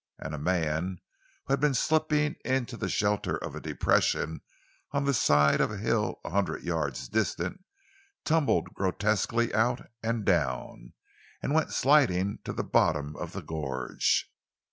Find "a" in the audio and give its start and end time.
0.33-0.39, 3.53-3.61, 5.69-5.77, 6.25-6.31